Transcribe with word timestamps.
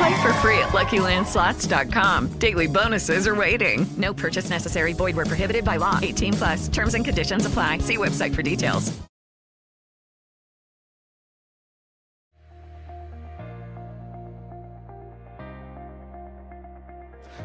Play 0.00 0.22
for 0.22 0.32
free 0.40 0.58
at 0.58 0.70
LuckyLandSlots.com. 0.70 2.28
Daily 2.38 2.66
bonuses 2.66 3.26
are 3.26 3.34
waiting. 3.34 3.86
No 3.98 4.14
purchase 4.14 4.48
necessary. 4.48 4.94
Void 4.94 5.14
where 5.14 5.26
prohibited 5.26 5.62
by 5.62 5.76
law. 5.76 5.98
18 6.00 6.32
plus. 6.32 6.68
Terms 6.68 6.94
and 6.94 7.04
conditions 7.04 7.44
apply. 7.44 7.78
See 7.80 7.98
website 7.98 8.34
for 8.34 8.42
details. 8.42 8.92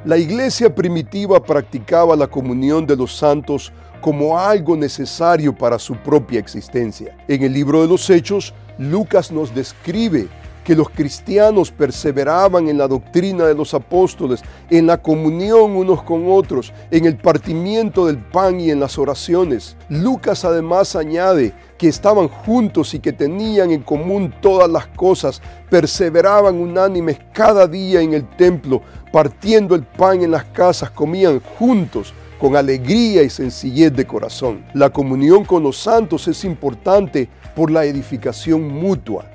La 0.06 0.18
iglesia 0.18 0.74
primitiva 0.74 1.44
practicaba 1.44 2.16
la 2.16 2.28
comunión 2.28 2.86
de 2.86 2.96
los 2.96 3.12
santos 3.12 3.74
como 4.02 4.38
algo 4.38 4.78
necesario 4.78 5.52
para 5.52 5.80
su 5.80 5.96
propia 5.96 6.40
existencia. 6.40 7.18
En 7.28 7.44
el 7.44 7.52
libro 7.52 7.82
de 7.82 7.88
los 7.88 8.08
Hechos, 8.10 8.54
Lucas 8.78 9.32
nos 9.32 9.54
describe 9.54 10.30
que 10.66 10.76
los 10.76 10.90
cristianos 10.90 11.72
perseveraban 11.72 12.68
en 12.68 12.80
la 12.80 12.88
doctrina 12.88 13.46
de 13.46 13.54
los 13.54 13.76
apóstoles, 13.76 14.42
en 14.72 14.88
la 14.88 14.98
comunión 14.98 15.76
unos 15.76 16.02
con 16.02 16.24
otros, 16.28 16.74
en 16.90 17.06
el 17.06 17.18
partimiento 17.18 18.08
del 18.08 18.18
pan 18.18 18.60
y 18.60 18.72
en 18.72 18.80
las 18.80 18.98
oraciones. 18.98 19.78
Lucas 19.90 20.44
además 20.44 20.96
añade 20.96 21.54
que 21.78 21.88
estaban 21.88 22.28
juntos 22.28 22.96
y 22.96 23.00
que 23.00 23.14
tenían 23.14 23.70
en 23.72 23.84
común 23.84 24.34
todas 24.42 24.68
las 24.68 24.88
cosas, 24.88 25.40
perseveraban 25.70 26.56
unánimes 26.56 27.20
cada 27.32 27.68
día 27.68 28.02
en 28.02 28.14
el 28.14 28.28
templo, 28.36 28.82
partiendo 29.12 29.76
el 29.76 29.84
pan 29.84 30.24
en 30.24 30.32
las 30.32 30.46
casas, 30.46 30.90
comían 30.90 31.42
juntos 31.60 32.12
con 32.40 32.56
alegría 32.56 33.22
y 33.22 33.30
sencillez 33.30 33.94
de 33.94 34.08
corazón. 34.08 34.66
La 34.74 34.90
comunión 34.90 35.46
con 35.46 35.62
los 35.62 35.78
santos 35.78 36.28
es 36.28 36.44
importante 36.44 37.30
por 37.56 37.70
la 37.70 37.86
edificación 37.86 38.68
mutua. 38.68 39.26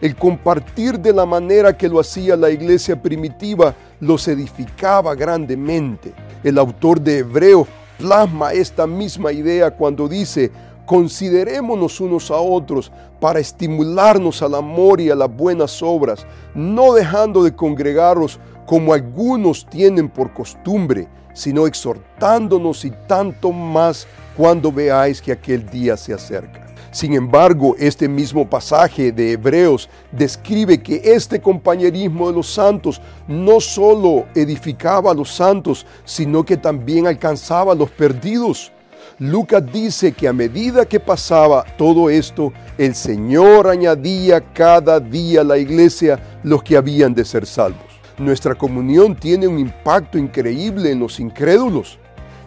El 0.00 0.14
compartir 0.14 0.98
de 1.00 1.12
la 1.12 1.26
manera 1.26 1.76
que 1.76 1.88
lo 1.88 1.98
hacía 1.98 2.36
la 2.36 2.50
iglesia 2.50 3.00
primitiva 3.00 3.74
los 4.00 4.28
edificaba 4.28 5.14
grandemente. 5.14 6.12
El 6.44 6.58
autor 6.58 7.00
de 7.00 7.18
Hebreos 7.18 7.66
plasma 7.98 8.52
esta 8.52 8.86
misma 8.86 9.32
idea 9.32 9.72
cuando 9.72 10.06
dice, 10.06 10.52
considerémonos 10.86 12.00
unos 12.00 12.30
a 12.30 12.36
otros 12.36 12.92
para 13.20 13.40
estimularnos 13.40 14.40
al 14.40 14.54
amor 14.54 15.00
y 15.00 15.10
a 15.10 15.16
las 15.16 15.34
buenas 15.34 15.82
obras, 15.82 16.24
no 16.54 16.94
dejando 16.94 17.42
de 17.42 17.54
congregarnos 17.54 18.38
como 18.66 18.94
algunos 18.94 19.66
tienen 19.66 20.08
por 20.08 20.32
costumbre, 20.32 21.08
sino 21.34 21.66
exhortándonos 21.66 22.84
y 22.84 22.92
tanto 23.08 23.50
más 23.50 24.06
cuando 24.36 24.70
veáis 24.70 25.20
que 25.20 25.32
aquel 25.32 25.68
día 25.68 25.96
se 25.96 26.14
acerca. 26.14 26.67
Sin 26.90 27.14
embargo, 27.14 27.74
este 27.78 28.08
mismo 28.08 28.48
pasaje 28.48 29.12
de 29.12 29.32
Hebreos 29.32 29.88
describe 30.12 30.82
que 30.82 31.00
este 31.04 31.40
compañerismo 31.40 32.28
de 32.28 32.36
los 32.36 32.52
santos 32.52 33.00
no 33.26 33.60
solo 33.60 34.26
edificaba 34.34 35.10
a 35.10 35.14
los 35.14 35.30
santos, 35.30 35.86
sino 36.04 36.44
que 36.44 36.56
también 36.56 37.06
alcanzaba 37.06 37.72
a 37.72 37.76
los 37.76 37.90
perdidos. 37.90 38.72
Lucas 39.18 39.64
dice 39.72 40.12
que 40.12 40.28
a 40.28 40.32
medida 40.32 40.84
que 40.84 41.00
pasaba 41.00 41.64
todo 41.76 42.08
esto, 42.08 42.52
el 42.76 42.94
Señor 42.94 43.66
añadía 43.66 44.40
cada 44.40 45.00
día 45.00 45.40
a 45.40 45.44
la 45.44 45.58
iglesia 45.58 46.20
los 46.42 46.62
que 46.62 46.76
habían 46.76 47.14
de 47.14 47.24
ser 47.24 47.44
salvos. 47.44 47.82
Nuestra 48.18 48.54
comunión 48.54 49.14
tiene 49.14 49.46
un 49.46 49.58
impacto 49.58 50.18
increíble 50.18 50.90
en 50.90 51.00
los 51.00 51.20
incrédulos. 51.20 51.98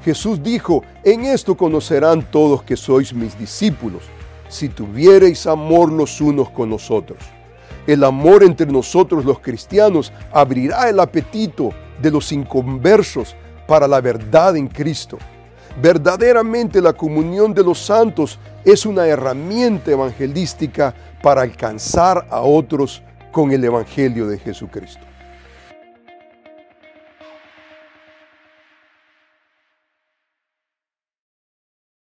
Jesús 0.04 0.42
dijo, 0.42 0.84
en 1.04 1.26
esto 1.26 1.56
conocerán 1.56 2.30
todos 2.30 2.64
que 2.64 2.76
sois 2.76 3.14
mis 3.14 3.38
discípulos, 3.38 4.04
si 4.52 4.68
tuviereis 4.70 5.48
amor 5.48 5.92
los 5.92 6.20
unos 6.20 6.50
con 6.50 6.70
los 6.70 6.92
otros. 6.92 7.20
El 7.88 8.04
amor 8.04 8.44
entre 8.44 8.68
nosotros 8.68 9.26
los 9.26 9.40
cristianos 9.40 10.12
abrirá 10.32 10.90
el 10.90 11.00
apetito 11.00 11.72
de 12.02 12.12
los 12.12 12.32
inconversos 12.32 13.36
para 13.66 13.88
la 13.88 14.02
verdad 14.02 14.56
en 14.58 14.68
Cristo. 14.68 15.18
Verdaderamente 15.82 16.82
la 16.82 16.94
comunión 16.94 17.54
de 17.54 17.64
los 17.64 17.80
santos 17.80 18.38
es 18.66 18.86
una 18.86 19.08
herramienta 19.08 19.92
evangelística 19.92 20.94
para 21.24 21.42
alcanzar 21.42 22.28
a 22.30 22.42
otros 22.42 23.02
con 23.32 23.52
el 23.52 23.64
Evangelio 23.64 24.28
de 24.28 24.38
Jesucristo. 24.38 25.11